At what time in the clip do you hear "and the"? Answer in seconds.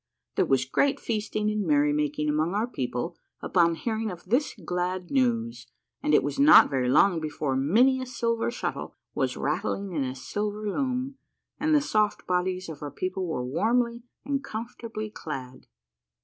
11.59-11.81